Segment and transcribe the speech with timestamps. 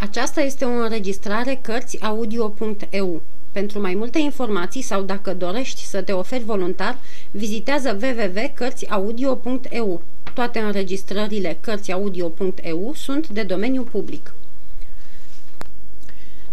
[0.00, 3.22] Aceasta este o înregistrare Cărțiaudio.eu.
[3.52, 6.98] Pentru mai multe informații sau dacă dorești să te oferi voluntar,
[7.30, 10.02] vizitează www.cărțiaudio.eu.
[10.34, 14.34] Toate înregistrările Cărțiaudio.eu sunt de domeniu public.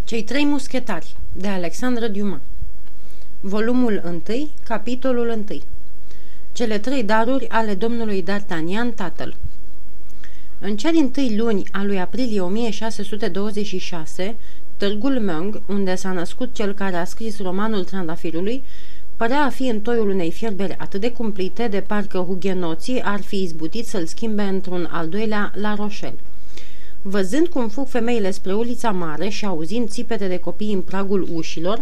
[0.03, 2.39] Cei trei muschetari de Alexandra Dumas
[3.39, 5.61] Volumul 1, capitolul 1
[6.51, 9.35] Cele trei daruri ale domnului D'Artagnan, tatăl
[10.59, 14.35] în cea din tâi luni a lui aprilie 1626,
[14.77, 18.63] Târgul Mung, unde s-a născut cel care a scris romanul Trandafirului,
[19.17, 23.41] părea a fi în toiul unei fierberi atât de cumplite de parcă hugenoții ar fi
[23.41, 26.19] izbutit să-l schimbe într-un al doilea La Rochelle.
[27.01, 31.81] Văzând cum fug femeile spre ulița mare și auzind țipete de copii în pragul ușilor,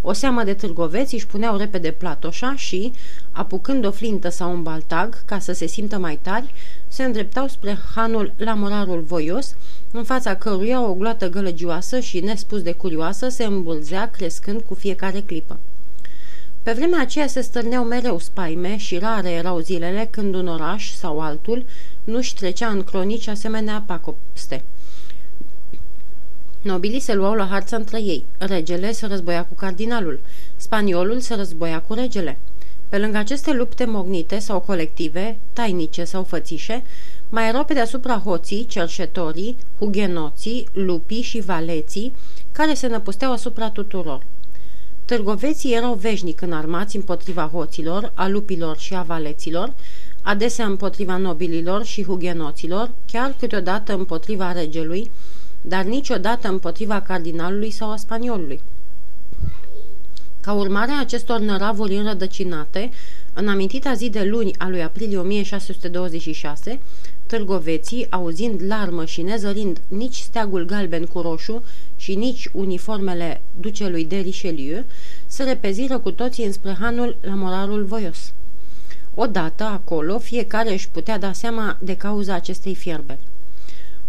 [0.00, 2.92] o seamă de târgoveți își puneau repede platoșa și,
[3.32, 6.54] apucând o flintă sau un baltag ca să se simtă mai tari,
[6.92, 9.54] se îndreptau spre hanul la morarul voios,
[9.90, 15.20] în fața căruia o gloată gălăgioasă și nespus de curioasă se îmbulzea crescând cu fiecare
[15.20, 15.58] clipă.
[16.62, 21.20] Pe vremea aceea se stârneau mereu spaime și rare erau zilele când un oraș sau
[21.20, 21.64] altul
[22.04, 24.64] nu-și trecea în cronici asemenea pacopste.
[26.62, 28.24] Nobilii se luau la harță între ei.
[28.38, 30.20] Regele se războia cu cardinalul.
[30.56, 32.38] Spaniolul se războia cu regele.
[32.92, 36.82] Pe lângă aceste lupte mognite sau colective, tainice sau fățișe,
[37.28, 42.12] mai erau pe deasupra hoții, cerșetorii, hugenoții, lupii și valeții,
[42.52, 44.22] care se năpusteau asupra tuturor.
[45.04, 49.72] Târgoveții erau veșnic înarmați împotriva hoților, a lupilor și a valeților,
[50.22, 55.10] adesea împotriva nobililor și hugenoților, chiar câteodată împotriva regelui,
[55.60, 58.60] dar niciodată împotriva cardinalului sau a spaniolului.
[60.42, 62.90] Ca urmare a acestor năravuri înrădăcinate,
[63.32, 66.80] în amintita zi de luni a lui aprilie 1626,
[67.26, 71.62] târgoveții, auzind larmă și nezărind nici steagul galben cu roșu
[71.96, 74.84] și nici uniformele ducelui de Richelieu,
[75.26, 78.32] se repeziră cu toții înspre hanul la morarul voios.
[79.14, 83.26] Odată, acolo, fiecare își putea da seama de cauza acestei fierberi.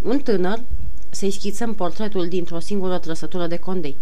[0.01, 0.59] Un tânăr,
[1.09, 3.95] să-i schițăm portretul dintr-o singură trăsătură de condei.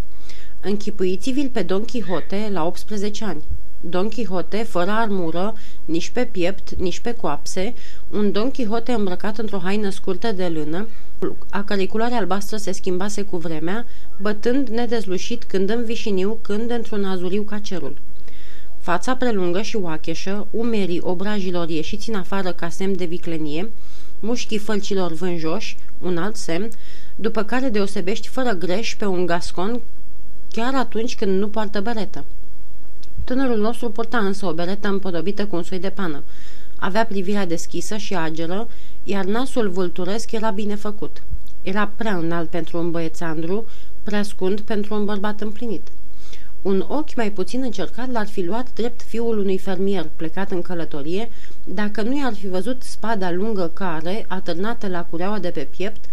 [0.64, 3.44] Închipuiți-vi-l pe Don Quixote la 18 ani.
[3.80, 5.54] Don Quixote, fără armură,
[5.86, 7.74] nici pe piept, nici pe coapse,
[8.10, 10.88] un Don Quixote îmbrăcat într-o haină scurtă de lână,
[11.50, 13.86] a cărei culoare albastră se schimbase cu vremea,
[14.22, 17.98] bătând nedezlușit când în vișiniu, când într-un azuriu ca cerul.
[18.80, 23.70] Fața prelungă și oacheșă, umerii obrajilor ieșiți în afară ca semn de viclenie,
[24.20, 26.70] mușchii fălcilor vânjoși, un alt semn,
[27.16, 29.82] după care deosebești fără greș pe un gascon
[30.52, 32.24] chiar atunci când nu poartă beretă.
[33.24, 36.24] Tânărul nostru purta însă o beretă împodobită cu un soi de pană.
[36.76, 38.68] Avea privirea deschisă și ageră,
[39.04, 41.24] iar nasul vulturesc era bine făcut.
[41.62, 43.66] Era prea înalt pentru un băiețandru,
[44.04, 45.88] prea scund pentru un bărbat împlinit.
[46.62, 51.32] Un ochi mai puțin încercat l-ar fi luat drept fiul unui fermier plecat în călătorie,
[51.64, 56.06] dacă nu i-ar fi văzut spada lungă care, atârnată la cureaua de pe piept,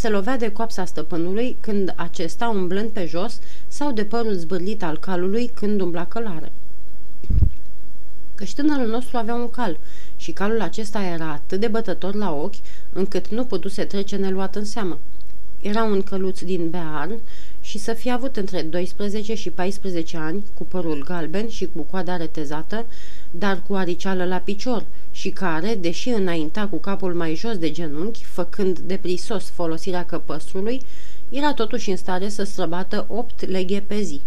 [0.00, 3.38] se lovea de coapsa stăpânului când acesta, umblând pe jos,
[3.68, 6.52] sau de părul zbârlit al calului când umbla călare.
[8.34, 9.78] Căci tânărul nostru avea un cal
[10.16, 12.54] și calul acesta era atât de bătător la ochi,
[12.92, 14.98] încât nu putuse trece neluat în seamă.
[15.60, 17.18] Era un căluț din Bearn
[17.60, 22.16] și să fie avut între 12 și 14 ani, cu părul galben și cu coada
[22.16, 22.86] retezată,
[23.30, 28.24] dar cu ariceală la picior și care, deși înainta cu capul mai jos de genunchi,
[28.24, 30.80] făcând de prisos folosirea căpăstrului,
[31.28, 34.20] era totuși în stare să străbată opt leghe pe zi.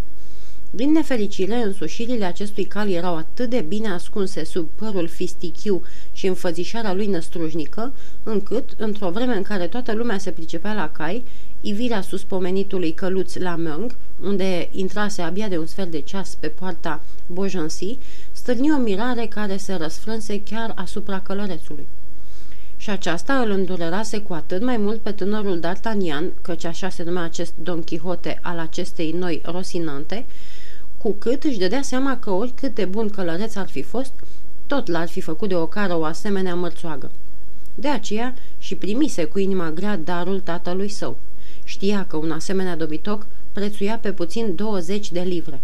[0.75, 5.81] Din nefericire, însușirile acestui cal erau atât de bine ascunse sub părul fistichiu
[6.13, 11.23] și înfățișarea lui năstrujnică, încât, într-o vreme în care toată lumea se pricepea la cai,
[11.61, 17.01] ivirea suspomenitului căluț la Meung, unde intrase abia de un sfert de ceas pe poarta
[17.27, 17.97] Bojansi,
[18.43, 21.87] stârni o mirare care se răsfrânse chiar asupra călărețului.
[22.77, 27.23] Și aceasta îl îndurerase cu atât mai mult pe tânărul D'Artagnan, căci așa se numea
[27.23, 30.25] acest Don Quixote al acestei noi Rosinante,
[30.97, 34.12] cu cât își dădea seama că oricât de bun călăreț ar fi fost,
[34.68, 37.12] tot l-ar fi făcut de o cară o asemenea mărțoagă.
[37.75, 41.18] De aceea și primise cu inima grea darul tatălui său.
[41.63, 45.59] Știa că un asemenea dobitoc prețuia pe puțin 20 de livre.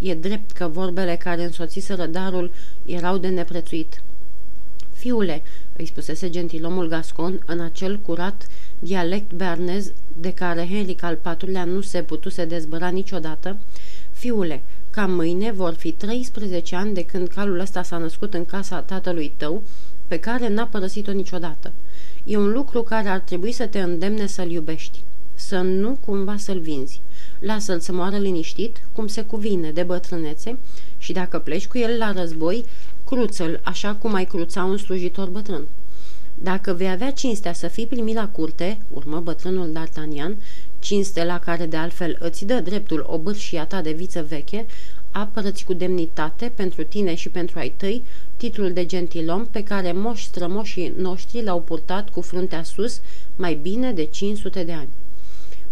[0.00, 2.50] E drept că vorbele care însoțiseră darul
[2.84, 4.02] erau de neprețuit.
[4.92, 5.42] Fiule,
[5.76, 8.46] îi spusese gentilomul Gascon în acel curat
[8.78, 13.56] dialect bernez de care Henric al IV-lea nu se putuse dezbăra niciodată,
[14.12, 18.80] Fiule, ca mâine vor fi 13 ani de când calul ăsta s-a născut în casa
[18.80, 19.62] tatălui tău,
[20.08, 21.72] pe care n-a părăsit-o niciodată.
[22.24, 25.02] E un lucru care ar trebui să te îndemne să-l iubești.
[25.34, 27.00] să nu cumva să-l vinzi.
[27.40, 30.58] Lasă-l să moară liniștit, cum se cuvine de bătrânețe,
[30.98, 32.64] și dacă pleci cu el la război,
[33.04, 35.66] cruță-l așa cum ai cruța un slujitor bătrân.
[36.34, 40.36] Dacă vei avea cinstea să fii primit la curte, urmă bătrânul D'Artagnan,
[40.78, 44.66] cinste la care de altfel îți dă dreptul obârșia ta de viță veche,
[45.10, 48.02] apărăți cu demnitate pentru tine și pentru ai tăi
[48.36, 53.00] titlul de gentilom pe care moși strămoșii noștri l-au purtat cu fruntea sus
[53.36, 54.88] mai bine de 500 de ani.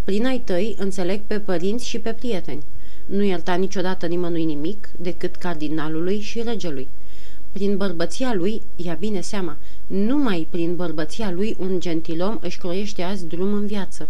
[0.08, 2.62] Prin ai tăi înțeleg pe părinți și pe prieteni.
[3.06, 6.88] Nu ierta niciodată nimănui nimic decât cardinalului și regelui.
[7.52, 9.56] Prin bărbăția lui, ia bine seama,
[9.86, 14.08] numai prin bărbăția lui un gentilom își croiește azi drum în viață.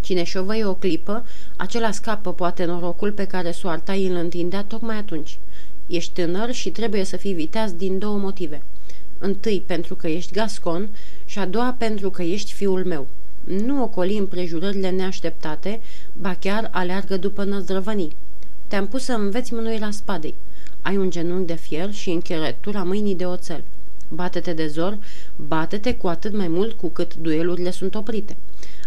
[0.00, 1.24] Cine șovăie o clipă,
[1.56, 5.38] acela scapă poate norocul pe care soarta îl întindea tocmai atunci.
[5.86, 8.62] Ești tânăr și trebuie să fii viteaz din două motive.
[9.18, 10.88] Întâi pentru că ești gascon
[11.24, 13.06] și a doua pentru că ești fiul meu.
[13.44, 15.80] Nu ocoli împrejurările neașteptate,
[16.12, 18.16] ba chiar aleargă după năzdrăvănii.
[18.66, 20.34] Te-am pus să înveți mânuirea spadei.
[20.82, 23.62] Ai un genunchi de fier și încheretura mâinii de oțel.
[24.08, 24.98] Bate-te de zor,
[25.36, 28.36] bate-te cu atât mai mult cu cât duelurile sunt oprite.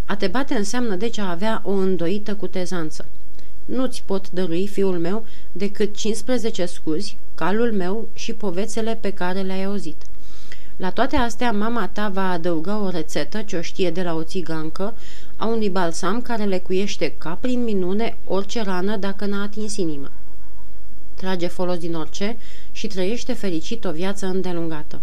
[0.06, 3.06] A te bate înseamnă deci a avea o îndoită cu tezanță.
[3.66, 9.64] Nu-ți pot dărui, fiul meu, decât 15 scuzi, calul meu și povețele pe care le-ai
[9.64, 9.96] auzit.
[10.76, 14.24] La toate astea, mama ta va adăuga o rețetă ce o știe de la o
[14.24, 14.96] țigancă
[15.36, 20.12] a unui balsam care lecuiește ca prin minune orice rană dacă n-a atins inima.
[21.14, 22.38] Trage folos din orice
[22.72, 25.02] și trăiește fericit o viață îndelungată.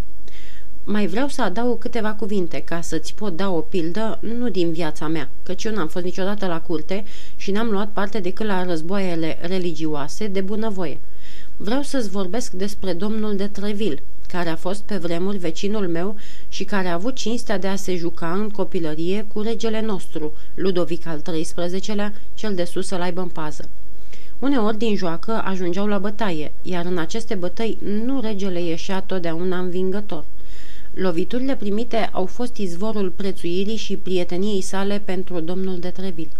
[0.83, 5.07] Mai vreau să adaug câteva cuvinte ca să-ți pot da o pildă, nu din viața
[5.07, 7.03] mea, căci eu n-am fost niciodată la curte
[7.35, 10.99] și n-am luat parte decât la războaiele religioase de bunăvoie.
[11.57, 16.15] Vreau să-ți vorbesc despre domnul de Treville, care a fost pe vremuri vecinul meu
[16.49, 21.05] și care a avut cinstea de a se juca în copilărie cu regele nostru, Ludovic
[21.07, 23.69] al XIII-lea, cel de sus să-l aibă în pază.
[24.39, 30.25] Uneori din joacă ajungeau la bătaie, iar în aceste bătăi nu regele ieșea totdeauna învingător.
[30.93, 36.31] Loviturile primite au fost izvorul prețuirii și prieteniei sale pentru domnul de Treville.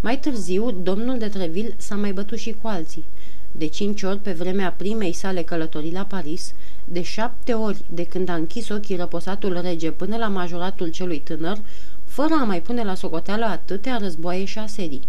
[0.00, 3.04] Mai târziu, domnul de Treville s-a mai bătut și cu alții.
[3.52, 8.28] De cinci ori pe vremea primei sale călătorii la Paris, de șapte ori de când
[8.28, 11.58] a închis ochii răposatul rege până la majoratul celui tânăr,
[12.04, 15.02] fără a mai pune la socoteală atâtea războaie și aserii.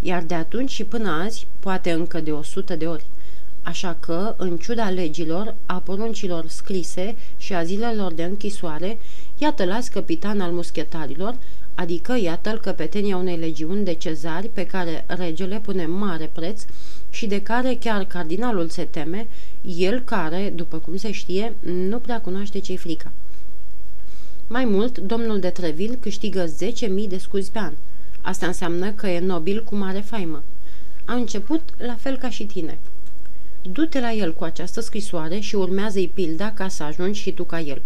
[0.00, 3.04] Iar de atunci și până azi, poate încă de o sută de ori.
[3.62, 8.98] Așa că, în ciuda legilor, a poruncilor scrise și a zilelor de închisoare,
[9.38, 11.36] iată las capitan al muschetarilor,
[11.74, 16.62] adică iată-l căpetenia unei legiuni de cezari pe care regele pune mare preț
[17.10, 19.26] și de care chiar cardinalul se teme,
[19.62, 23.12] el care, după cum se știe, nu prea cunoaște ce-i frica.
[24.46, 26.52] Mai mult, domnul de Treville câștigă 10.000
[27.08, 27.72] de scuzi pe an.
[28.20, 30.42] Asta înseamnă că e nobil cu mare faimă.
[31.04, 32.78] A început la fel ca și tine.
[33.62, 37.60] Du-te la el cu această scrisoare și urmează-i pilda ca să ajungi și tu ca
[37.60, 37.82] el.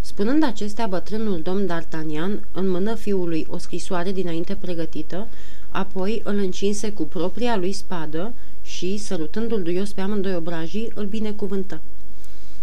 [0.00, 5.28] Spunând acestea, bătrânul domn D'Artagnan în mână fiului o scrisoare dinainte pregătită,
[5.68, 8.32] apoi îl încinse cu propria lui spadă
[8.68, 11.80] și, sărutându-l duios pe amândoi obrajii, îl binecuvântă.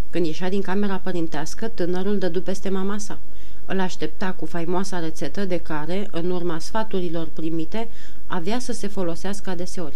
[0.10, 3.19] Când ieșea din camera părintească, tânărul dădu peste mama sa.
[3.66, 7.88] Îl aștepta cu faimoasa rețetă de care, în urma sfaturilor primite,
[8.28, 9.95] avea să se folosească adeseori.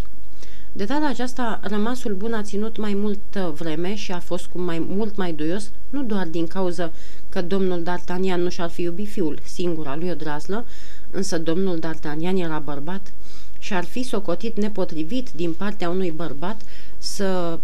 [0.72, 4.80] De data aceasta, rămasul bun a ținut mai multă vreme și a fost cu mai
[4.90, 6.92] mult mai duios, nu doar din cauza
[7.30, 10.66] că domnul D'Artagnan nu și-ar fi iubit fiul, singura lui Odrazlă,
[11.12, 13.12] însă domnul D'Artagnan era bărbat
[13.60, 16.62] și ar fi socotit nepotrivit din partea unui bărbat
[16.98, 17.60] să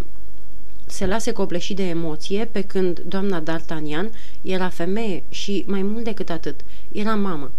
[0.86, 4.10] se lase copleșit de emoție, pe când doamna D'Artagnan
[4.42, 6.60] era femeie și, mai mult decât atât,
[6.92, 7.52] era mamă.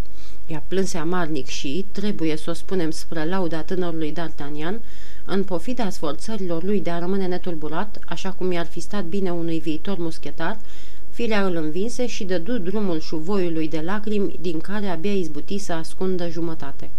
[0.46, 4.80] Ea plânse amarnic și, trebuie să o spunem spre lauda tânărului D'Artagnan,
[5.24, 9.58] în pofida sforțărilor lui de a rămâne netulburat, așa cum i-ar fi stat bine unui
[9.58, 10.58] viitor muschetar,
[11.10, 16.28] firea îl învinse și dădu drumul șuvoiului de lacrimi din care abia izbuti să ascundă
[16.28, 16.90] jumătate.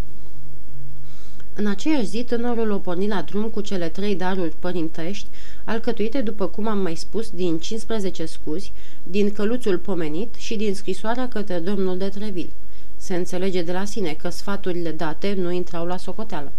[1.60, 5.28] În aceeași zi, tânărul o porni la drum cu cele trei daruri părintești,
[5.64, 8.72] alcătuite, după cum am mai spus, din 15 scuzi,
[9.04, 12.52] din căluțul pomenit și din scrisoarea către domnul de Treville.
[12.98, 16.52] Se înțelege de la sine că sfaturile date nu intrau la socoteală.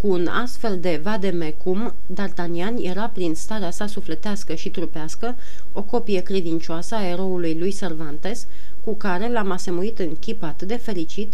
[0.00, 5.36] Cu un astfel de vademecum, D'Artagnan era prin starea sa sufletească și trupească
[5.72, 8.46] o copie credincioasă a eroului lui Cervantes,
[8.84, 11.32] cu care l-am asemuit în chip atât de fericit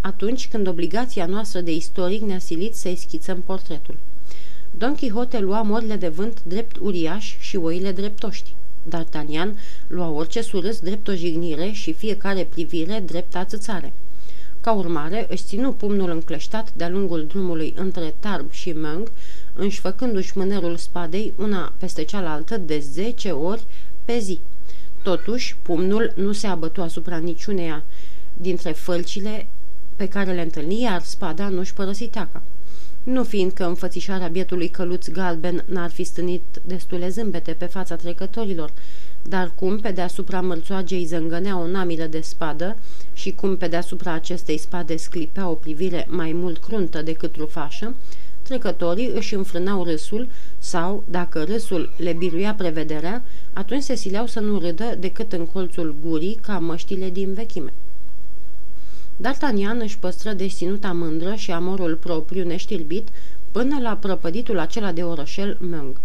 [0.00, 3.96] atunci când obligația noastră de istoric ne-a silit să-i schițăm portretul.
[4.78, 8.54] Don Quixote lua morile de vânt drept uriaș și oile dreptoști.
[8.88, 9.54] D'Artagnan
[9.86, 13.92] lua orice surâs drept o jignire și fiecare privire drept ațățare.
[14.60, 19.12] Ca urmare, își ținu pumnul încleștat de-a lungul drumului între Tarb și Meng,
[19.54, 23.64] înșfăcându-și mânerul spadei una peste cealaltă de zece ori
[24.04, 24.38] pe zi.
[25.02, 27.84] Totuși, pumnul nu se abătu asupra niciuneia
[28.36, 29.46] dintre fălcile
[30.00, 32.42] pe care le întâlni, iar spada nu-și părăsi teaca.
[33.02, 38.72] Nu fiindcă înfățișarea bietului căluț galben n-ar fi stânit destule zâmbete pe fața trecătorilor,
[39.22, 42.76] dar cum pe deasupra mărțoagei zângănea o namilă de spadă
[43.12, 47.94] și cum pe deasupra acestei spade sclipea o privire mai mult cruntă decât rufașă,
[48.42, 50.28] trecătorii își înfrânau râsul
[50.58, 55.94] sau, dacă râsul le biruia prevederea, atunci se sileau să nu râdă decât în colțul
[56.02, 57.72] gurii ca măștile din vechime.
[59.22, 63.08] D'Artagnan își păstră destinuta mândră și amorul propriu neștirbit
[63.52, 66.00] până la prăpăditul acela de orășel Meng.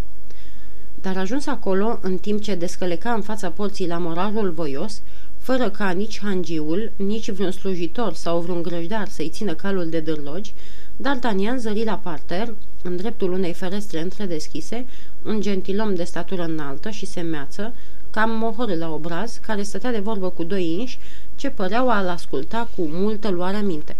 [1.01, 5.01] Dar ajuns acolo, în timp ce descăleca în fața porții la morarul voios,
[5.37, 10.53] fără ca nici hangiul, nici vreun slujitor sau vreun grăjdar să-i țină calul de dârlogi,
[11.01, 12.53] D'Artagnan zări la parter,
[12.83, 14.85] în dreptul unei ferestre întredeschise,
[15.25, 17.73] un gentilom de statură înaltă și semeață,
[18.09, 20.99] cam mohor la obraz, care stătea de vorbă cu doi inși,
[21.45, 23.95] ce păreau a-l asculta cu multă luare minte.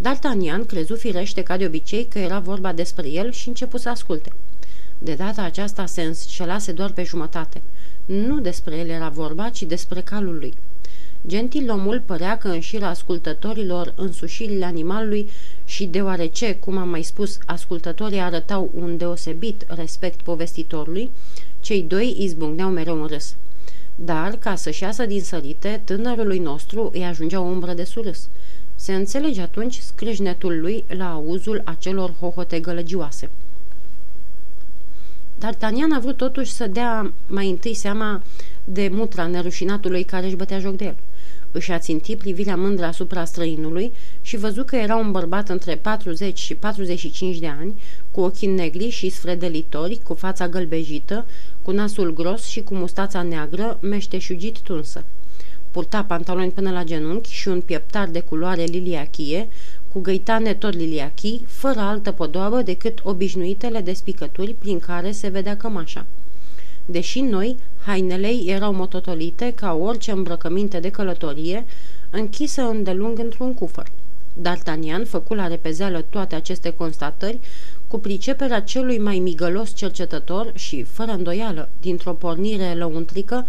[0.00, 4.32] D'Artagnan crezu firește ca de obicei că era vorba despre el și începu să asculte.
[4.98, 7.62] De data aceasta se înșelase doar pe jumătate.
[8.04, 10.54] Nu despre el era vorba, ci despre calul lui.
[11.26, 15.28] Gentilomul părea că în șira ascultătorilor însușirile animalului
[15.64, 21.10] și deoarece, cum am mai spus, ascultătorii arătau un deosebit respect povestitorului,
[21.60, 23.34] cei doi izbucneau mereu în râs.
[24.04, 28.28] Dar, ca să-și iasă din sărite, tânărului nostru îi ajungea o umbră de surâs.
[28.74, 33.30] Se înțelege atunci scrâșnetul lui la auzul acelor hohote gălăgioase.
[35.38, 38.22] D'Artagnan a vrut totuși să dea mai întâi seama
[38.64, 40.96] de mutra nerușinatului care își bătea joc de el.
[41.52, 43.92] Își aținti privirea mândră asupra străinului
[44.22, 47.80] și văzu că era un bărbat între 40 și 45 de ani,
[48.10, 51.26] cu ochii negri și sfredelitori, cu fața gălbejită,
[51.62, 55.04] cu nasul gros și cu mustața neagră, meșteșugit tunsă.
[55.70, 59.48] Purta pantaloni până la genunchi și un pieptar de culoare liliachie,
[59.92, 66.06] cu găitane tot liliachii, fără altă podoabă decât obișnuitele despicături prin care se vedea cămașa.
[66.86, 71.64] Deși noi, hainele erau mototolite ca orice îmbrăcăminte de călătorie,
[72.10, 73.86] închisă îndelung într-un cufăr.
[74.42, 77.38] D'Artagnan făcu la repezeală toate aceste constatări
[77.90, 83.46] cu priceperea celui mai migălos cercetător și, fără îndoială, dintr-o pornire lăuntrică,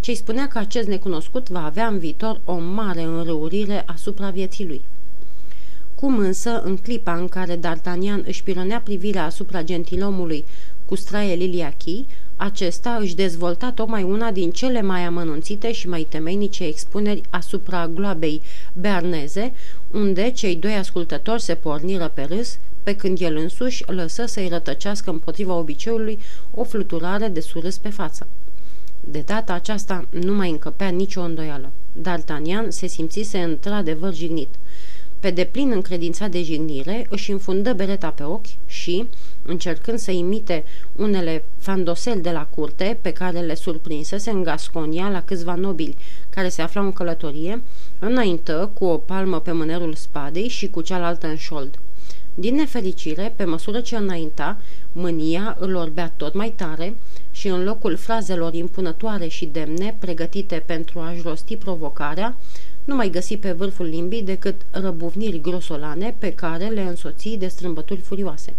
[0.00, 4.80] ce-i spunea că acest necunoscut va avea în viitor o mare înrăurire asupra vieții lui.
[5.94, 10.44] Cum însă, în clipa în care D'Artagnan își pironea privirea asupra gentilomului
[10.84, 12.06] cu straie liliachii,
[12.36, 18.42] acesta își dezvolta tocmai una din cele mai amănunțite și mai temeinice expuneri asupra gloabei
[18.72, 19.52] bearneze,
[19.90, 25.10] unde cei doi ascultători se porniră pe râs, pe când el însuși lăsă să-i rătăcească
[25.10, 26.18] împotriva obiceiului
[26.54, 28.26] o fluturare de surâs pe față.
[29.00, 31.70] De data aceasta nu mai încăpea nicio îndoială.
[32.00, 34.48] D'Artagnan se simțise într-adevăr jignit.
[35.20, 39.06] Pe deplin încredințat de jignire, își înfundă bereta pe ochi și,
[39.42, 40.64] încercând să imite
[40.96, 45.96] unele fandosel de la curte pe care le surprinsese în Gasconia la câțiva nobili
[46.30, 47.62] care se aflau în călătorie,
[47.98, 51.78] înaintă cu o palmă pe mânerul spadei și cu cealaltă în șold.
[52.34, 54.58] Din nefericire, pe măsură ce înainta,
[54.92, 56.96] mânia îl orbea tot mai tare
[57.30, 62.36] și în locul frazelor impunătoare și demne, pregătite pentru a-și rosti provocarea,
[62.84, 68.00] nu mai găsi pe vârful limbii decât răbuvniri grosolane pe care le însoți de strâmbături
[68.00, 68.54] furioase.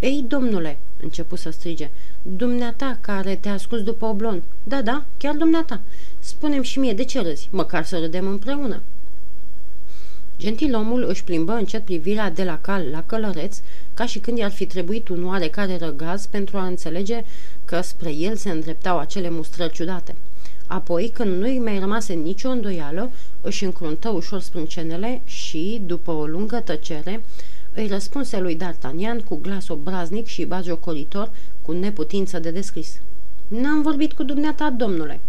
[0.00, 1.90] Ei, domnule!" începu să strige.
[2.22, 4.42] Dumneata care te-a ascuns după oblon.
[4.62, 5.80] Da, da, chiar dumneata.
[6.18, 8.82] Spunem și mie de ce râzi, măcar să râdem împreună."
[10.38, 13.58] Gentilomul își plimbă încet privirea de la cal la călăreț,
[13.94, 17.24] ca și când i-ar fi trebuit un oarecare răgaz pentru a înțelege
[17.64, 20.14] că spre el se îndreptau acele mustrări ciudate.
[20.66, 23.10] Apoi, când nu-i mai rămase nicio îndoială,
[23.40, 27.24] își încruntă ușor sprâncenele și, după o lungă tăcere,
[27.74, 31.30] îi răspunse lui D'Artagnan cu glas obraznic și bagiocoritor,
[31.62, 32.98] cu neputință de descris.
[33.48, 35.20] N-am vorbit cu dumneata, domnule."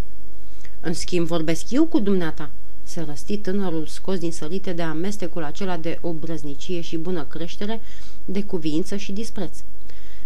[0.81, 2.49] În schimb, vorbesc eu cu dumneata,"
[2.85, 7.81] se răsti tânărul scos din sărite de amestecul acela de obrăznicie și bună creștere,
[8.25, 9.57] de cuviință și dispreț.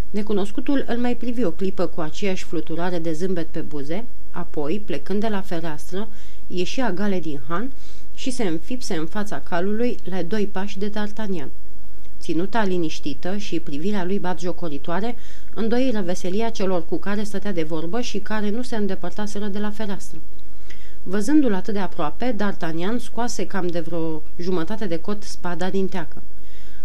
[0.10, 5.20] Necunoscutul îl mai privi o clipă cu aceeași fluturare de zâmbet pe buze, apoi, plecând
[5.20, 6.08] de la fereastră,
[6.48, 7.72] ieși agale din han
[8.16, 11.48] și se înfipse în fața calului la doi pași de D'Artagnan.
[12.20, 15.16] Ținuta liniștită și privirea lui batjocoritoare
[15.54, 19.72] îndoiră veselia celor cu care stătea de vorbă și care nu se îndepărtaseră de la
[19.72, 20.20] fereastră.
[21.04, 26.22] Văzându-l atât de aproape, D'Artagnan scoase cam de vreo jumătate de cot spada din teacă.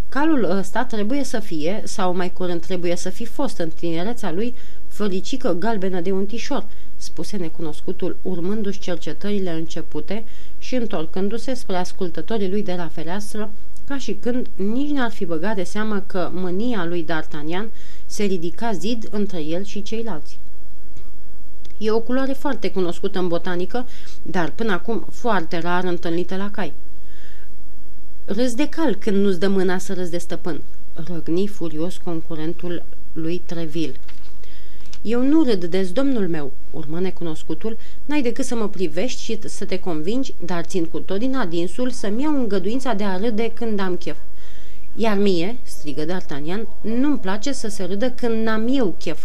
[0.08, 4.54] Calul ăsta trebuie să fie, sau mai curând trebuie să fi fost în tinerețea lui,
[4.88, 6.66] făricică galbenă de untișor,
[6.96, 10.24] spuse necunoscutul, urmându-și cercetările începute
[10.58, 13.50] și întorcându-se spre ascultătorii lui de la fereastră,
[13.86, 17.68] ca și când nici n-ar fi băgat de seamă că mânia lui D'Artagnan
[18.06, 20.38] se ridica zid între el și ceilalți.
[21.84, 23.86] E o culoare foarte cunoscută în botanică,
[24.22, 26.72] dar până acum foarte rar întâlnită la cai.
[28.24, 30.60] Râs de cal când nu-ți dă mâna să râs de stăpân,
[30.94, 33.94] răgni furios concurentul lui Treville.
[35.02, 39.64] Eu nu râd de domnul meu, urmă necunoscutul, n-ai decât să mă privești și să
[39.64, 43.80] te convingi, dar țin cu tot din adinsul să-mi iau îngăduința de a râde când
[43.80, 44.16] am chef.
[44.94, 49.24] Iar mie, strigă D'Artagnan, nu-mi place să se râdă când n-am eu chef.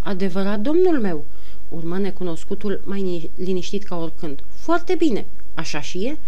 [0.00, 1.24] Adevărat, domnul meu,
[1.68, 4.40] urmă necunoscutul mai liniștit ca oricând.
[4.54, 6.18] Foarte bine, așa și e?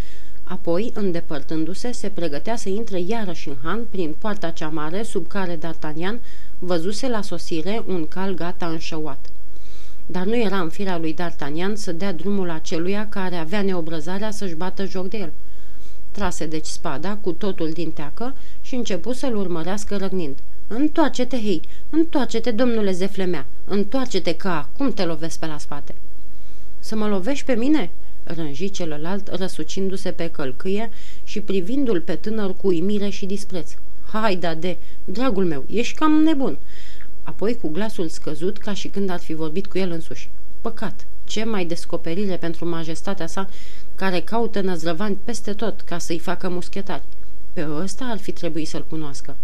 [0.43, 5.59] Apoi, îndepărtându-se, se pregătea să intre iarăși în Han prin poarta cea mare sub care
[5.59, 6.21] D'Artagnan
[6.59, 9.31] văzuse la sosire un cal gata înșăuat.
[10.07, 14.55] Dar nu era în firea lui D'Artagnan să dea drumul aceluia care avea neobrăzarea să-și
[14.55, 15.33] bată joc de el.
[16.11, 20.39] Trase deci spada cu totul din teacă și începu să-l urmărească răgnind.
[20.73, 21.61] Întoarce-te, hei,
[21.91, 25.95] întoarce-te, domnule zeflemea, întoarce-te că acum te lovesc pe la spate.
[26.79, 27.91] Să mă lovești pe mine?"
[28.25, 30.91] rânji celălalt, răsucindu-se pe călcâie
[31.25, 33.71] și privindu-l pe tânăr cu uimire și dispreț.
[34.13, 36.59] Hai, da, de, dragul meu, ești cam nebun.
[37.23, 40.31] Apoi cu glasul scăzut, ca și când ar fi vorbit cu el însuși.
[40.61, 43.49] Păcat, ce mai descoperire pentru majestatea sa,
[43.95, 47.03] care caută năzrăvani peste tot ca să-i facă muschetari.
[47.53, 49.37] Pe ăsta ar fi trebuit să-l cunoască.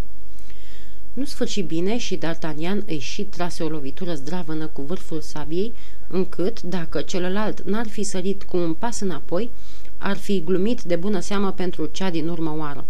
[1.17, 5.73] Nu sfârși bine și D'Artagnan îi și trase o lovitură zdravănă cu vârful sabiei,
[6.09, 9.51] încât, dacă celălalt n-ar fi sărit cu un pas înapoi,
[9.99, 12.85] ar fi glumit de bună seamă pentru cea din urmă oară.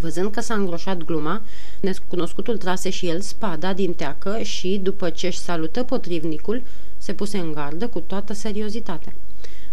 [0.00, 1.42] Văzând că s-a îngroșat gluma,
[1.80, 6.62] nescunoscutul trase și el spada din teacă și, după ce își salută potrivnicul,
[6.98, 9.12] se puse în gardă cu toată seriozitatea.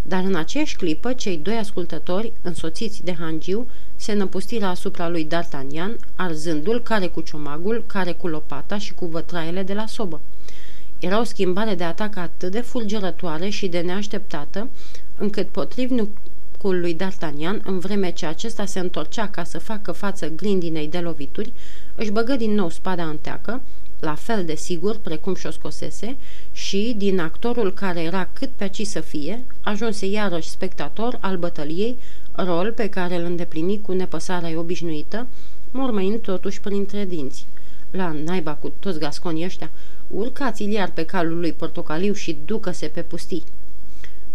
[0.02, 5.96] Dar în aceeași clipă, cei doi ascultători, însoțiți de hangiu, se năpustiră asupra lui D'Artagnan,
[6.16, 10.22] arzându-l care cu ciomagul, care cu lopata și cu vătraiele de la sobă.
[11.00, 14.70] Era o schimbare de atac atât de fulgerătoare și de neașteptată,
[15.18, 20.88] încât potrivnicul lui D'Artagnan, în vreme ce acesta se întorcea ca să facă față grindinei
[20.88, 21.54] de lovituri,
[21.96, 23.62] își băgă din nou spada în teacă,
[24.00, 26.18] la fel de sigur precum și-o scosese,
[26.52, 31.98] și, din actorul care era cât pe aci să fie, ajunse iarăși spectator al bătăliei,
[32.32, 35.28] rol pe care îl îndeplini cu nepăsarea obișnuită,
[35.72, 37.46] mormăind totuși printre dinți.
[37.92, 39.72] La naiba cu toți gasconii ăștia,
[40.08, 43.44] urcați-l iar pe calul lui portocaliu și ducă-se pe pustii.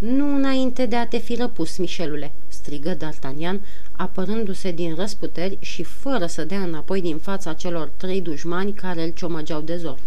[0.06, 3.60] Nu înainte de a te fi răpus, Mișelule!" strigă D'Artagnan,
[3.92, 9.10] apărându-se din răsputeri și fără să dea înapoi din fața celor trei dușmani care îl
[9.10, 9.98] ciomăgeau de zor.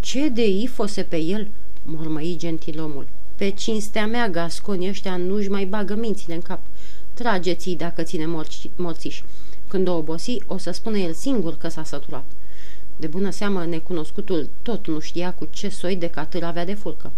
[0.00, 1.48] Ce de ifose pe el?"
[1.84, 3.08] mormăi gentilomul.
[3.36, 6.60] Pe cinstea mea, gasconi ăștia nu-și mai bagă mințile în cap.
[7.14, 9.24] Trageți-i dacă ține morți, morțiși.
[9.68, 12.24] Când o obosi, o să spună el singur că s-a săturat.
[12.96, 17.12] De bună seamă, necunoscutul tot nu știa cu ce soi de catâr avea de furcă.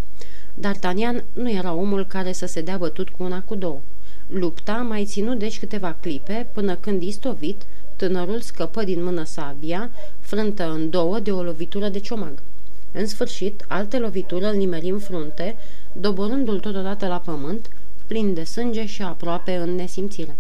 [0.61, 3.81] D'Artagnan nu era omul care să se dea bătut cu una cu două.
[4.27, 7.63] Lupta mai ținut deci câteva clipe, până când istovit,
[7.97, 9.91] tânărul scăpă din mână sabia,
[10.21, 12.43] frântă în două de o lovitură de ciomag.
[12.93, 15.57] În sfârșit, alte lovitură îl nimeri în frunte,
[15.93, 17.71] doborându-l totodată la pământ,
[18.07, 20.37] plin de sânge și aproape în nesimțire.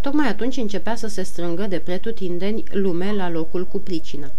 [0.00, 4.30] Tocmai atunci începea să se strângă de pretutindeni lume la locul cu pricina.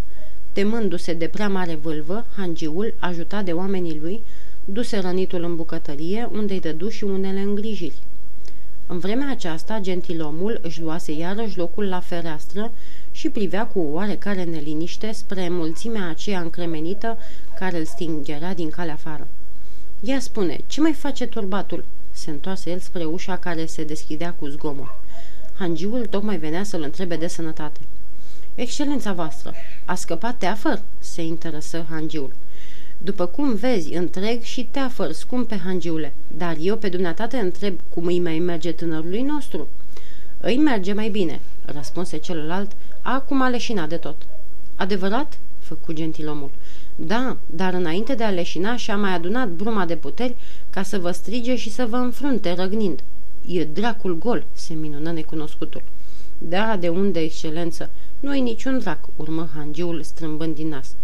[0.53, 4.21] Temându-se de prea mare vâlvă, hangiul, ajutat de oamenii lui,
[4.65, 7.97] duse rănitul în bucătărie, unde-i dădu și unele îngrijiri.
[8.87, 12.71] În vremea aceasta, gentilomul își luase iarăși locul la fereastră
[13.11, 17.17] și privea cu oarecare neliniște spre mulțimea aceea încremenită
[17.59, 19.27] care îl stingera din calea afară.
[19.99, 24.47] Ia spune, ce mai face turbatul?" Se întoarse el spre ușa care se deschidea cu
[24.47, 24.95] zgomot.
[25.53, 27.79] Hangiul tocmai venea să-l întrebe de sănătate.
[28.55, 29.53] Excelența voastră,
[29.85, 32.33] a scăpat teafăr?" se interesă hangiul.
[32.97, 38.05] După cum vezi, întreg și teafăr, scumpe hangiule, dar eu pe dumneata te întreb cum
[38.05, 39.67] îi mai merge tânărului nostru."
[40.39, 44.15] Îi merge mai bine," răspunse celălalt, acum a leșinat de tot.
[44.75, 46.51] Adevărat?" făcu gentilomul.
[46.95, 50.35] Da, dar înainte de a leșina și-a mai adunat bruma de puteri
[50.69, 53.03] ca să vă strige și să vă înfrunte răgnind.
[53.47, 55.83] E dracul gol, se minună necunoscutul.
[56.37, 57.89] Da, de unde, excelență?
[58.23, 60.95] Nu-i niciun drac, urmă hangiul strâmbând din nas.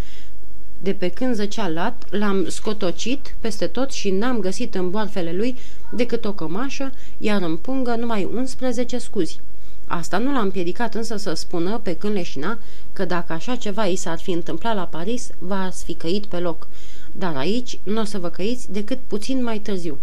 [0.81, 5.55] De pe când zăcea lat, l-am scotocit peste tot și n-am găsit în boarfele lui
[5.91, 9.39] decât o cămașă, iar în pungă numai 11 scuzi.
[9.87, 12.57] Asta nu l-a împiedicat însă să spună, pe când leșina,
[12.93, 16.67] că dacă așa ceva i s-ar fi întâmplat la Paris, v-ați fi căit pe loc.
[17.11, 19.97] Dar aici nu o să vă căiți decât puțin mai târziu.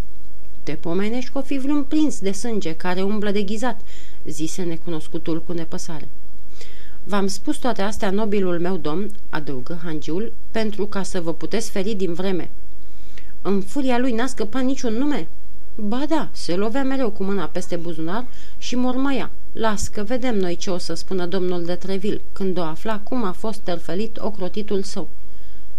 [0.62, 3.81] Te pomenești că o fi vreun prins de sânge care umblă de ghizat,
[4.24, 6.09] zise necunoscutul cu nepăsare.
[7.09, 11.95] V-am spus toate astea, nobilul meu domn, adăugă hangiul, pentru ca să vă puteți feri
[11.95, 12.51] din vreme.
[13.42, 15.29] În furia lui n-a scăpat niciun nume?
[15.75, 18.27] Ba da, se lovea mereu cu mâna peste buzunar
[18.59, 19.31] și mormăia.
[19.53, 23.25] Las că vedem noi ce o să spună domnul de Trevil când o afla cum
[23.25, 25.09] a fost terfelit ocrotitul său.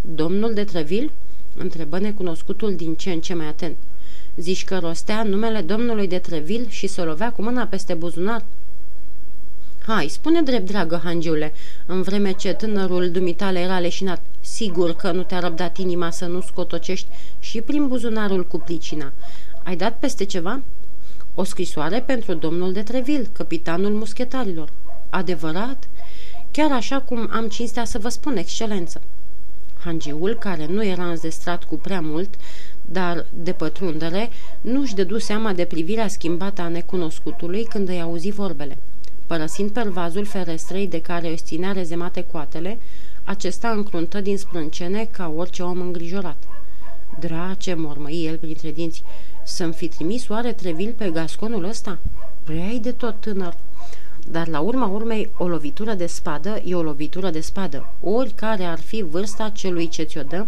[0.02, 1.12] Domnul de Trevil?
[1.56, 3.78] întrebă necunoscutul din ce în ce mai atent.
[4.36, 8.44] Zici că rostea numele domnului de Trevil și se lovea cu mâna peste buzunar?
[9.88, 11.54] Hai, spune drept, dragă hangiule,
[11.86, 14.21] în vreme ce tânărul dumitale era leșinat.
[14.39, 17.08] Sigur că nu te-a răbdat inima să nu scotocești
[17.39, 19.12] și prin buzunarul cu plicina.
[19.63, 20.62] Ai dat peste ceva?"
[21.36, 24.69] O scrisoare pentru domnul de Trevil, capitanul muschetarilor.
[25.10, 25.88] Adevărat?
[26.52, 29.02] Chiar așa cum am cinstea să vă spun, excelență.
[29.84, 32.36] Hangiul, care nu era înzestrat cu prea mult,
[32.86, 34.30] dar de pătrundere,
[34.62, 38.78] nu-și dădu seama de privirea schimbată a necunoscutului când îi auzi vorbele.
[39.28, 42.80] Părăsind pervazul ferestrei de care își ținea rezemate coatele,
[43.24, 46.44] acesta încruntă din sprâncene ca orice om îngrijorat.
[47.20, 49.04] Drace, mormăi el printre dinți,
[49.44, 51.98] să-mi fi trimis oare Trevil pe gasconul ăsta?
[52.44, 53.56] Prea de tot tânăr.
[54.32, 58.80] Dar la urma urmei, o lovitură de spadă e o lovitură de spadă, oricare ar
[58.80, 60.46] fi vârsta celui ce ți-o dă,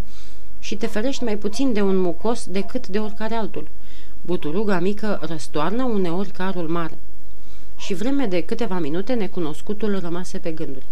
[0.60, 3.68] și te ferești mai puțin de un mucos decât de oricare altul.
[4.22, 6.98] Buturuga mică răstoarnă uneori carul mare.
[7.80, 10.86] Și vreme de câteva minute necunoscutul rămase pe gânduri.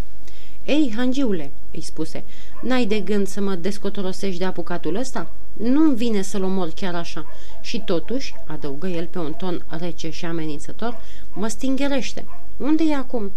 [0.66, 2.24] Ei, hangiule, îi spuse,
[2.62, 5.30] n-ai de gând să mă descotorosești de apucatul ăsta?
[5.54, 7.26] Nu-mi vine să-l omor chiar așa.
[7.62, 11.02] Și totuși, adăugă el pe un ton rece și amenințător,
[11.34, 12.26] mă stingerește.
[12.58, 13.32] Unde e acum?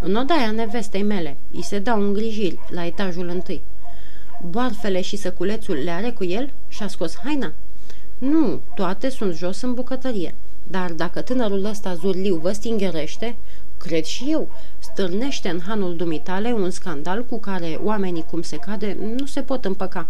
[0.00, 1.36] În odaia nevestei mele.
[1.52, 3.62] Îi se dau îngrijiri la etajul întâi.
[4.50, 6.52] Boarfele și săculețul le are cu el?
[6.68, 7.52] Și-a scos haina?
[8.18, 10.34] Nu, toate sunt jos în bucătărie.
[10.70, 13.36] Dar dacă tânărul ăsta zurliu vă stingerește,
[13.78, 18.96] cred și eu, stârnește în hanul dumitale un scandal cu care oamenii, cum se cade,
[19.16, 20.06] nu se pot împăca.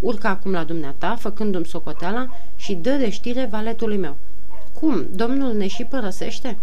[0.00, 4.16] Urcă acum la dumneata, făcându-mi socoteala și dă de știre valetului meu.
[4.72, 6.58] Cum, domnul ne și părăsește?"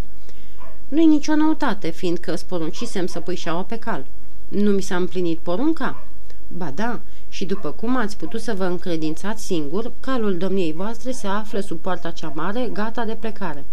[0.87, 4.05] Nu-i nicio noutate, fiindcă îți poruncisem să pui șaua pe cal.
[4.47, 6.03] Nu mi s-a împlinit porunca?"
[6.47, 6.99] Ba da,
[7.31, 11.79] și după cum ați putut să vă încredințați singur, calul domniei voastre se află sub
[11.79, 13.65] poarta cea mare, gata de plecare.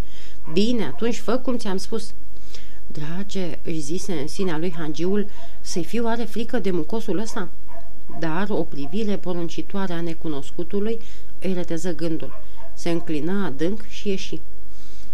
[0.53, 2.13] Bine, atunci fă cum ți-am spus."
[2.87, 5.27] Drage, își zise în sinea lui hangiul,
[5.61, 7.49] să-i fiu are frică de mucosul ăsta?"
[8.19, 10.99] Dar o privire poruncitoare a necunoscutului
[11.41, 12.41] îi reteză gândul.
[12.75, 14.41] Se înclină adânc și ieși.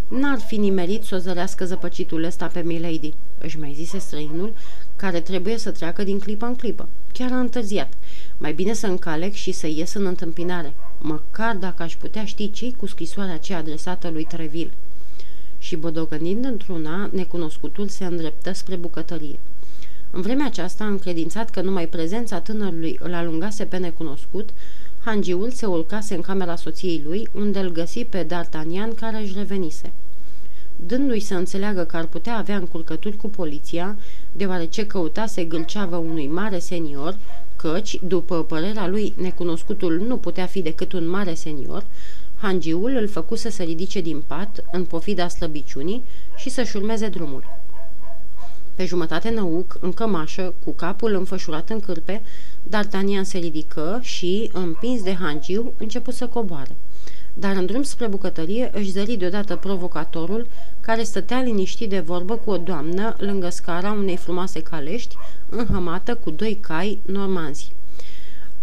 [0.09, 4.53] N-ar fi nimerit să o zărească zăpăcitul ăsta pe Milady, își mai zise străinul,
[4.97, 6.89] care trebuie să treacă din clipă în clipă.
[7.13, 7.93] Chiar a întârziat.
[8.39, 12.73] Mai bine să încalec și să ies în întâmpinare, măcar dacă aș putea ști ce
[12.73, 14.73] cu scrisoarea aceea adresată lui Treville.
[15.59, 19.39] Și bodogănind într-una, necunoscutul se îndreptă spre bucătărie.
[20.11, 24.49] În vremea aceasta, încredințat că numai prezența tânărului îl alungase pe necunoscut,
[24.99, 29.93] hangiul se urcase în camera soției lui, unde îl găsi pe D'Artagnan care își revenise.
[30.77, 33.97] Dându-i să înțeleagă că ar putea avea încurcături cu poliția,
[34.33, 37.17] deoarece căutase gâlceavă unui mare senior,
[37.57, 41.85] căci, după părerea lui, necunoscutul nu putea fi decât un mare senior,
[42.37, 46.03] hangiul îl făcu să se ridice din pat, în pofida slăbiciunii,
[46.37, 47.45] și să-și urmeze drumul.
[48.75, 52.23] Pe jumătate năuc, în cămașă, cu capul înfășurat în cârpe,
[52.69, 56.77] D'Artagnan se ridică și, împins de hangiu, început să coboare.
[57.35, 60.47] Dar în drum spre bucătărie își zări deodată provocatorul,
[60.81, 65.17] care stătea liniștit de vorbă cu o doamnă lângă scara unei frumoase calești,
[65.49, 67.73] înhămată cu doi cai normanzi.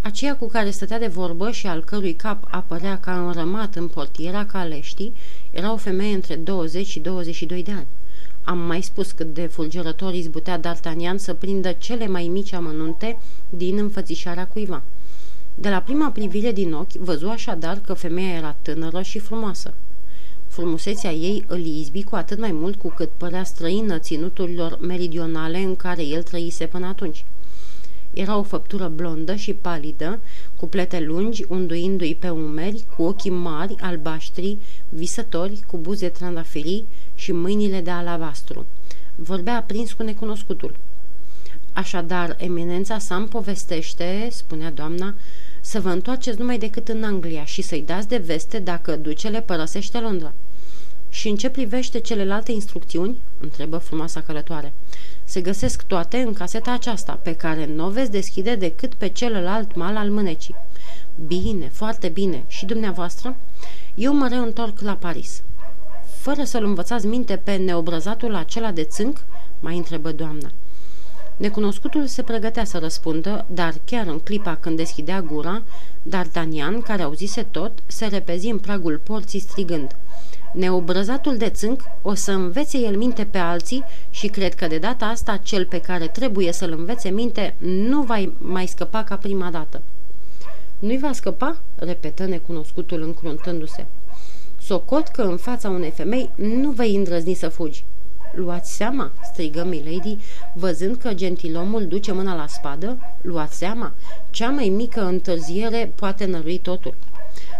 [0.02, 4.46] Aceea cu care stătea de vorbă și al cărui cap apărea ca înrămat în portiera
[4.46, 5.12] caleștii,
[5.50, 7.86] era o femeie între 20 și 22 de ani.
[8.44, 13.78] Am mai spus cât de fulgerător izbutea D'Artagnan să prindă cele mai mici amănunte din
[13.78, 14.82] înfățișarea cuiva.
[15.54, 19.74] De la prima privire din ochi, văzu așadar că femeia era tânără și frumoasă.
[20.46, 25.76] Frumusețea ei îl izbi cu atât mai mult cu cât părea străină ținuturilor meridionale în
[25.76, 27.24] care el trăise până atunci.
[28.12, 30.18] Era o făptură blondă și palidă,
[30.56, 36.84] cu plete lungi, unduindu-i pe umeri, cu ochii mari, albaștri, visători, cu buze trandafirii
[37.14, 38.66] și mâinile de alabastru.
[39.14, 40.74] Vorbea aprins cu necunoscutul.
[41.72, 45.14] Așadar, eminența sa îmi povestește, spunea doamna,
[45.60, 49.98] să vă întoarceți numai decât în Anglia și să-i dați de veste dacă ducele părăsește
[49.98, 50.32] Londra.
[51.08, 53.16] Și în ce privește celelalte instrucțiuni?
[53.40, 54.72] întrebă frumoasa călătoare.
[55.24, 59.74] Se găsesc toate în caseta aceasta, pe care nu o veți deschide decât pe celălalt
[59.74, 60.54] mal al mânecii.
[61.26, 62.44] Bine, foarte bine.
[62.46, 63.36] Și dumneavoastră?
[63.94, 65.42] Eu mă reîntorc la Paris.
[66.18, 69.24] Fără să-l învățați minte pe neobrăzatul acela de țânc?
[69.60, 70.50] mai întrebă doamna.
[71.42, 75.62] Necunoscutul se pregătea să răspundă, dar chiar în clipa când deschidea gura,
[76.08, 79.96] D'Artagnan, care auzise tot, se repezi în pragul porții strigând–
[80.52, 85.06] Neobrăzatul de țânc o să învețe el minte pe alții și cred că de data
[85.06, 89.82] asta cel pe care trebuie să-l învețe minte nu va mai scăpa ca prima dată.
[90.78, 93.86] Nu-i va scăpa?" repetă necunoscutul încruntându-se.
[94.60, 97.84] Socot că în fața unei femei nu vei îndrăzni să fugi.
[98.34, 100.18] Luați seama?" strigă Milady,
[100.54, 102.98] văzând că gentilomul duce mâna la spadă.
[103.20, 103.92] Luați seama?
[104.30, 106.94] Cea mai mică întârziere poate nărui totul."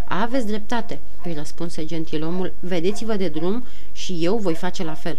[0.04, 5.18] Aveți dreptate, îi răspunse gentilomul, vedeți-vă de drum și eu voi face la fel.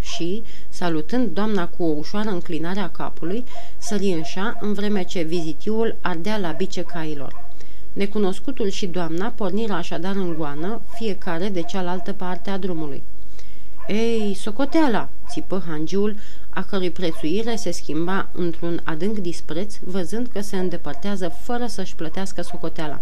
[0.00, 3.44] Și, salutând doamna cu o ușoară înclinare a capului,
[3.78, 7.44] sări în șa, în vreme ce vizitiul ardea la bice cailor.
[7.92, 13.02] Necunoscutul și doamna porniră așadar în goană, fiecare de cealaltă parte a drumului.
[13.88, 16.16] Ei, socoteala!" țipă hangiul,
[16.50, 22.42] a cărui prețuire se schimba într-un adânc dispreț, văzând că se îndepărtează fără să-și plătească
[22.42, 23.00] socoteala.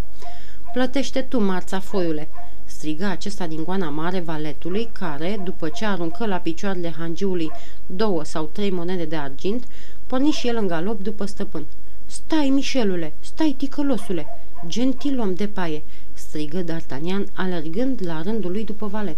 [0.73, 2.29] Plătește tu, marța foiule!"
[2.65, 7.51] striga acesta din goana mare valetului, care, după ce aruncă la picioarele hangiului
[7.85, 9.63] două sau trei monede de argint,
[10.07, 11.65] porni și el în galop după stăpân.
[12.05, 13.13] Stai, Mișelule!
[13.19, 14.25] Stai, ticălosule!
[14.67, 19.17] Gentil om de paie!" strigă D'Artagnan, alergând la rândul lui după valet.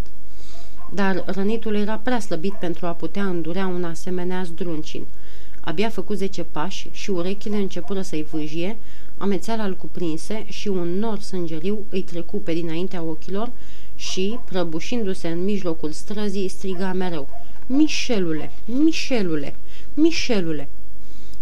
[0.93, 5.05] Dar rănitul era prea slăbit pentru a putea îndurea un asemenea zdruncin.
[5.59, 8.77] Abia făcut zece pași și urechile începură să-i vâjie,
[9.17, 13.51] amețeala îl cuprinse și un nor sângeriu îi trecu pe dinaintea ochilor
[13.95, 17.29] și, prăbușindu-se în mijlocul străzii, striga mereu,
[17.65, 19.55] Mișelule, Mișelule,
[19.93, 20.69] Mișelule!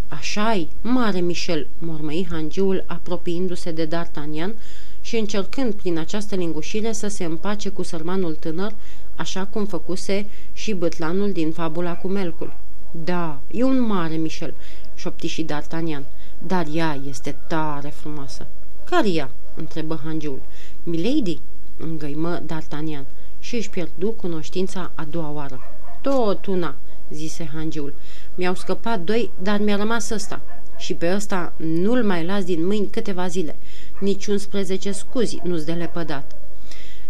[0.08, 4.54] Așa-i, mare Mișel, mormăi hangiul apropiindu-se de D'Artagnan
[5.02, 8.74] și încercând prin această lingușire să se împace cu sărmanul tânăr,
[9.16, 12.54] așa cum făcuse și bătlanul din fabula cu melcul.
[12.92, 14.54] Da, e un mare Mișel,
[14.96, 16.04] șopti și D'Artagnan.
[16.38, 18.48] Dar ea este tare frumoasă.
[18.84, 19.32] Care ea?
[19.56, 20.42] întrebă hangiul.
[20.84, 21.40] Milady?
[21.78, 23.06] îngăimă D'Artagnan
[23.40, 25.60] și își pierdu cunoștința a doua oară.
[26.02, 26.76] Tot una,
[27.10, 27.94] zise hangiul.
[28.36, 30.42] Mi-au scăpat doi, dar mi-a rămas ăsta.
[30.78, 33.56] Și pe ăsta nu-l mai las din mâini câteva zile.
[34.00, 36.41] Nici 11 scuzi nu-ți de lepădat.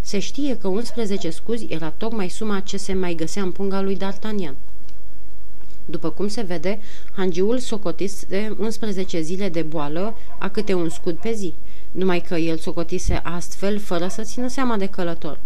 [0.02, 3.98] Se știe că 11 scuzi era tocmai suma ce se mai găsea în punga lui
[3.98, 4.54] D'Artagnan.
[5.86, 6.80] După cum se vede,
[7.16, 11.54] hangiul socotise 11 zile de boală, a câte un scud pe zi,
[11.92, 15.40] numai că el socotise astfel fără să țină seama de călător.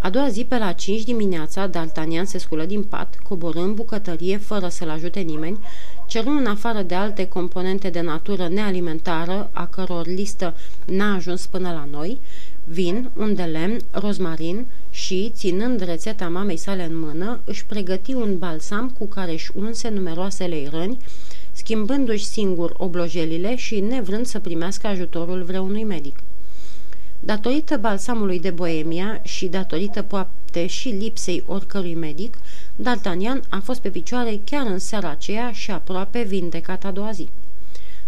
[0.00, 4.68] A doua zi, pe la 5 dimineața, D'Artagnan se sculă din pat, coborând bucătărie fără
[4.68, 5.58] să-l ajute nimeni,
[6.06, 10.54] cerând în afară de alte componente de natură nealimentară, a căror listă
[10.86, 12.20] n-a ajuns până la noi,
[12.64, 18.38] vin, un de lemn, rozmarin și, ținând rețeta mamei sale în mână, își pregăti un
[18.38, 20.98] balsam cu care își unse numeroasele răni,
[21.52, 26.18] schimbându-și singur oblojelile și nevrând să primească ajutorul vreunui medic.
[27.20, 32.36] Datorită balsamului de Boemia și datorită poate și lipsei oricărui medic,
[32.82, 37.28] D'Artagnan a fost pe picioare chiar în seara aceea și aproape vindecat a doua zi.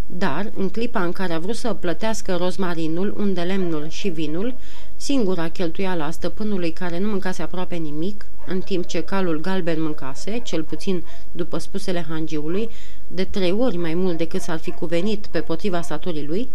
[0.07, 4.55] Dar, în clipa în care a vrut să plătească rozmarinul, undelemnul și vinul,
[4.97, 10.40] singura cheltuială a stăpânului care nu mâncase aproape nimic, în timp ce calul galben mâncase,
[10.45, 12.69] cel puțin după spusele hangiului,
[13.09, 16.49] de trei ori mai mult decât s-ar fi cuvenit pe potriva staturii lui,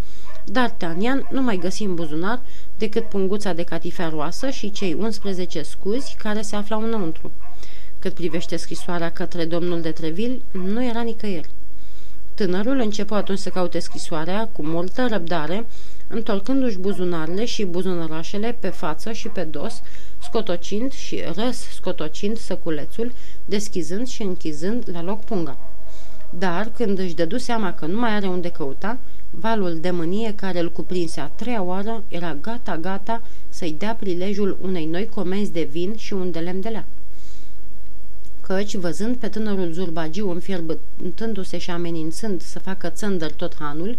[0.51, 2.41] D'Artagnan nu mai găsi în buzunar
[2.77, 7.31] decât punguța de catifea roasă și cei 11 scuzi care se aflau înăuntru.
[7.99, 11.49] Cât privește scrisoarea către domnul de Treville, nu era nicăieri.
[12.41, 15.65] Tânărul începu atunci să caute scrisoarea cu multă răbdare,
[16.07, 19.81] întorcându-și buzunarele și buzunărașele pe față și pe dos,
[20.21, 23.11] scotocind și răs scotocind săculețul,
[23.45, 25.57] deschizând și închizând la loc punga.
[26.29, 28.97] Dar, când își dădu seama că nu mai are unde căuta,
[29.29, 34.85] valul de mânie care îl cuprinse a treia oară era gata-gata să-i dea prilejul unei
[34.85, 36.85] noi comenzi de vin și un de lemn de leac
[38.55, 43.97] căci, văzând pe tânărul zurbagiu înfierbântându-se și amenințând să facă țândăr tot hanul,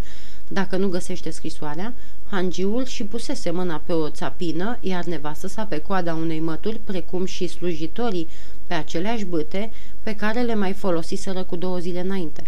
[0.48, 1.94] dacă nu găsește scrisoarea,
[2.30, 7.24] Hangiul și pusese mâna pe o țapină, iar nevastă sa pe coada unei mături, precum
[7.24, 8.28] și slujitorii
[8.66, 9.70] pe aceleași bâte
[10.02, 12.42] pe care le mai folosiseră cu două zile înainte.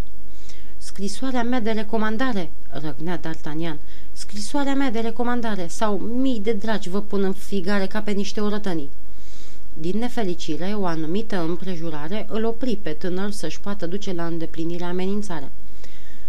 [0.79, 3.77] Scrisoarea mea de recomandare, răgnea D'Artagnan,
[4.12, 8.40] scrisoarea mea de recomandare sau mii de dragi vă pun în figare ca pe niște
[8.40, 8.90] orătănii.
[9.81, 15.51] Din nefericire, o anumită împrejurare îl opri pe tânăr să-și poată duce la îndeplinire amenințarea.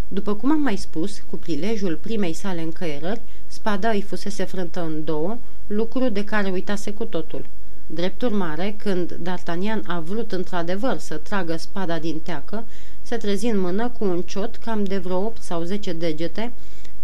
[0.08, 5.04] După cum am mai spus, cu prilejul primei sale încăierări, spada îi fusese frântă în
[5.04, 7.46] două, lucru de care uitase cu totul.
[7.88, 12.64] Drept urmare, când D'Artagnan a vrut într-adevăr să tragă spada din teacă,
[13.02, 16.52] se trezi în mână cu un ciot cam de vreo 8 sau 10 degete,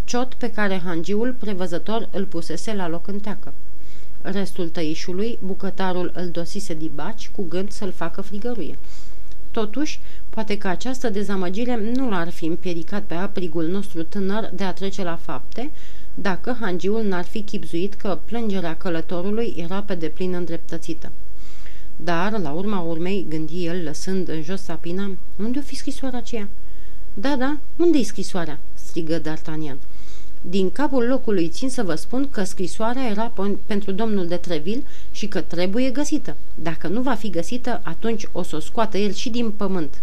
[0.04, 3.54] ciot pe care hangiul prevăzător îl pusese la loc în teacă.
[4.21, 8.77] Restul tăișului, bucătarul îl dosise dibaci cu gând să-l facă frigăruie.
[9.51, 14.73] Totuși, poate că această dezamăgire nu l-ar fi împiedicat pe aprigul nostru tânăr de a
[14.73, 15.71] trece la fapte,
[16.13, 21.12] dacă hangiul n-ar fi chipzuit că plângerea călătorului era pe deplin îndreptățită.
[21.95, 26.47] Dar, la urma urmei, gândi el, lăsând în jos sapina, unde-o fi scrisoarea aceea?
[27.13, 29.77] Da, da, unde-i scrisoarea?" strigă D'Artagnan.
[30.41, 33.32] Din capul locului țin să vă spun că scrisoarea era
[33.65, 36.36] pentru domnul de Treville și că trebuie găsită.
[36.56, 40.01] Dacă nu va fi găsită, atunci o să o scoată el și din pământ.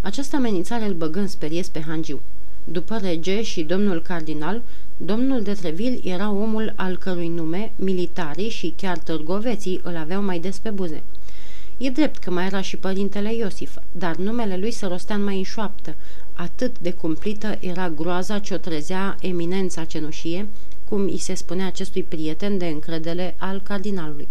[0.00, 2.20] Această amenințare îl băgă în speries pe Hangiu.
[2.64, 4.62] După rege și domnul cardinal,
[4.96, 10.38] domnul de Treville era omul al cărui nume militarii și chiar târgoveții îl aveau mai
[10.38, 11.02] des pe buze.
[11.76, 15.42] E drept că mai era și părintele Iosif, dar numele lui se rostea mai în
[15.42, 15.94] șoaptă,
[16.34, 20.48] atât de cumplită era groaza ce o trezea eminența cenușie,
[20.88, 24.28] cum îi se spunea acestui prieten de încredere al cardinalului.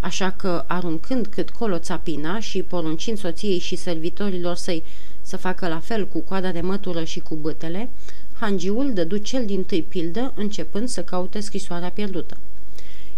[0.00, 4.82] Așa că, aruncând cât colo țapina și poruncind soției și servitorilor săi
[5.22, 7.88] să facă la fel cu coada de mătură și cu bătele,
[8.32, 12.36] hangiul dădu cel din tâi pildă, începând să caute scrisoarea pierdută.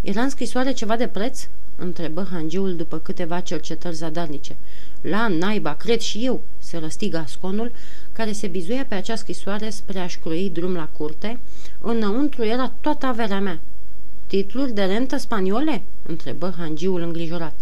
[0.01, 1.49] Era în scrisoare ceva de preț?"
[1.83, 4.57] Întrebă hangiul după câteva cercetări zadarnice.
[5.01, 7.73] La naiba, cred și eu, se răsti gasconul,
[8.13, 11.39] care se bizuia pe acea scrisoare spre a-și croi drum la curte.
[11.81, 13.61] Înăuntru era toată averea mea.
[14.27, 15.83] Titluri de rentă spaniole?
[16.07, 17.55] întrebă hangiul îngrijorat.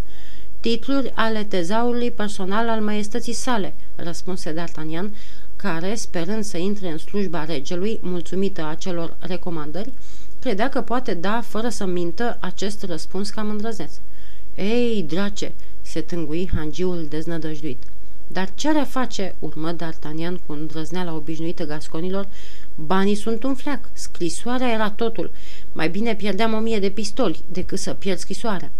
[0.60, 5.10] Titluri ale tezaurului personal al maiestății sale, răspunse D'Artagnan,
[5.56, 9.92] care, sperând să intre în slujba regelui, mulțumită acelor recomandări,
[10.40, 13.92] credea că poate da, fără să mintă, acest răspuns cam îndrăzeț.
[14.60, 17.82] Ei, drace!" se tângui hangiul deznădăjduit.
[18.32, 22.28] Dar ce are face, urmă D'Artagnan cu îndrăzneala obișnuită gasconilor,
[22.74, 25.30] banii sunt un fleac, scrisoarea era totul.
[25.72, 28.70] Mai bine pierdeam o mie de pistoli decât să pierd scrisoarea.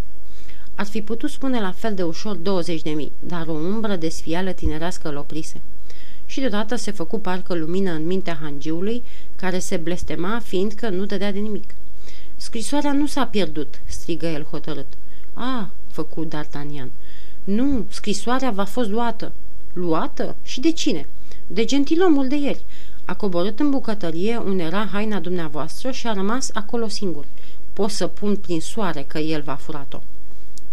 [0.74, 4.08] Ar fi putut spune la fel de ușor 20 de mii, dar o umbră de
[4.08, 5.60] sfială tinerească îl oprise.
[6.26, 9.02] Și deodată se făcu parcă lumină în mintea hangiului,
[9.36, 11.74] care se blestema, fiindcă nu dădea de nimic.
[12.36, 14.86] Scrisoarea nu s-a pierdut, strigă el hotărât.
[15.42, 16.88] A, făcu D'Artagnan.
[17.44, 19.32] Nu, scrisoarea va fost luată.
[19.72, 20.36] Luată?
[20.42, 21.06] Și de cine?
[21.46, 22.64] De gentilomul de ieri.
[23.04, 27.24] A coborât în bucătărie unde era haina dumneavoastră și a rămas acolo singur.
[27.72, 30.02] Pot să pun prin soare că el va furat-o.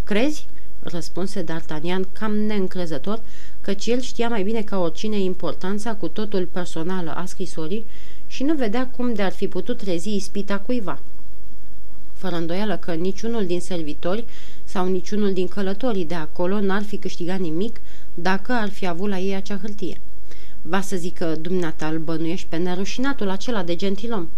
[0.04, 0.46] Crezi?
[0.82, 3.20] răspunse D'Artagnan cam neîncrezător,
[3.60, 7.84] căci el știa mai bine ca oricine importanța cu totul personală a scrisorii
[8.26, 10.98] și nu vedea cum de-ar fi putut trezi ispita cuiva.
[12.18, 14.24] Fără îndoială că niciunul din servitori
[14.68, 17.80] sau niciunul din călătorii de acolo n-ar fi câștigat nimic
[18.14, 20.00] dacă ar fi avut la ei acea hârtie.
[20.62, 24.28] Va să zică, dumneata îl bănuiești pe nerușinatul acela de gentilom.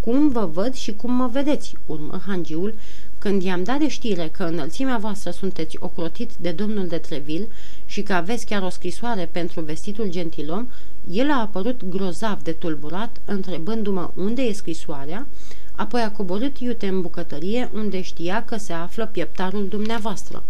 [0.00, 2.74] Cum vă văd și cum mă vedeți, urmă hangiul,
[3.18, 7.48] când i-am dat de știre că înălțimea voastră sunteți ocrotit de domnul de Treville
[7.86, 10.68] și că aveți chiar o scrisoare pentru vestitul gentilom,
[11.10, 15.26] el a apărut grozav de tulburat, întrebându-mă unde e scrisoarea,
[15.74, 20.42] apoi a coborât iute în bucătărie unde știa că se află pieptarul dumneavoastră.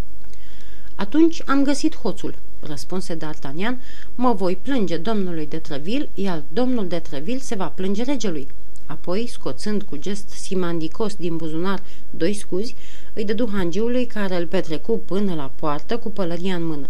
[0.95, 3.77] Atunci am găsit hoțul, răspunse D'Artagnan,
[4.15, 8.49] mă voi plânge domnului de Treville, iar domnul de Treville se va plânge regelui.
[8.87, 12.75] Apoi, scoțând cu gest simandicos din buzunar doi scuzi,
[13.13, 16.87] îi dădu hangiului care îl petrecu până la poartă cu pălăria în mână.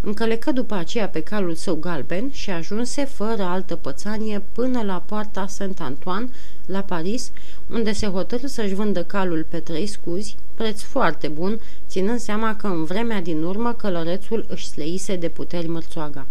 [0.00, 5.46] Încălecă după aceea pe calul său galben și ajunse fără altă pățanie până la poarta
[5.46, 6.28] Saint-Antoine,
[6.66, 7.30] la Paris,
[7.70, 12.66] unde se hotărâ să-și vândă calul pe trei scuzi, preț foarte bun, ținând seama că
[12.66, 16.26] în vremea din urmă călărețul își sleise de puteri mărțoaga.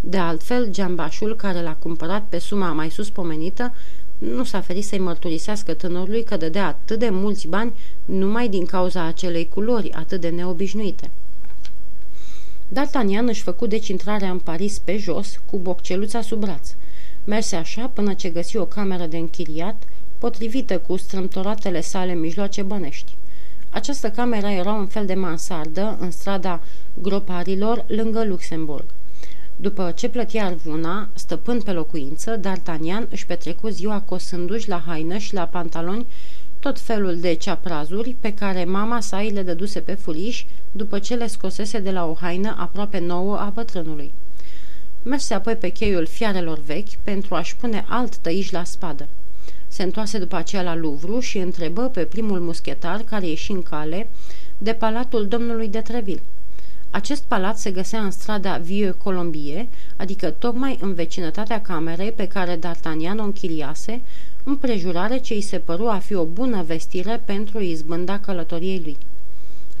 [0.00, 3.72] De altfel, geambașul care l-a cumpărat pe suma mai sus pomenită
[4.18, 7.72] nu s-a ferit să-i mărturisească tânărului că dădea atât de mulți bani
[8.04, 11.10] numai din cauza acelei culori atât de neobișnuite.
[12.72, 16.74] D'Artagnan își făcu deci intrarea în Paris pe jos, cu bocceluța sub braț.
[17.26, 19.82] Merse așa până ce găsi o cameră de închiriat,
[20.18, 23.16] potrivită cu strâmtoratele sale mijloace bănești.
[23.70, 26.60] Această cameră era un fel de mansardă în strada
[27.02, 28.84] Groparilor, lângă Luxemburg.
[29.56, 35.34] După ce plătea arvuna, stăpând pe locuință, D'Artagnan își petrecu ziua cosându-și la haină și
[35.34, 36.06] la pantaloni
[36.60, 41.14] tot felul de ceaprazuri pe care mama sa îi le dăduse pe furiș după ce
[41.14, 44.12] le scosese de la o haină aproape nouă a bătrânului.
[45.08, 49.08] Merse apoi pe cheiul fiarelor vechi pentru a-și pune alt tăiș la spadă.
[49.68, 54.08] Se întoarse după aceea la Louvre și întrebă pe primul muschetar care ieși în cale
[54.58, 56.22] de palatul domnului de Treville.
[56.90, 62.58] Acest palat se găsea în strada Vieux Colombie, adică tocmai în vecinătatea camerei pe care
[62.58, 64.00] D'Artagnan o închiriase,
[64.44, 68.96] împrejurare ce îi se păru a fi o bună vestire pentru izbânda călătoriei lui.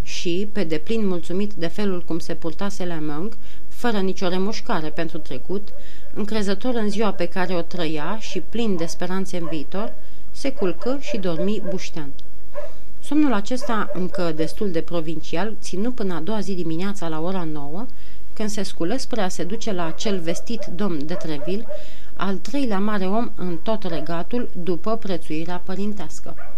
[0.02, 3.36] Și, pe deplin mulțumit de felul cum se purtase la Mung,
[3.76, 5.68] fără nicio remușcare pentru trecut,
[6.14, 9.92] încrezător în ziua pe care o trăia și plin de speranțe în viitor,
[10.30, 12.10] se culcă și dormi buștean.
[13.02, 17.86] Somnul acesta, încă destul de provincial, ținu până a doua zi dimineața la ora nouă,
[18.32, 21.66] când se sculă spre a se duce la acel vestit domn de Treville,
[22.16, 26.55] al treilea mare om în tot regatul după prețuirea părintească.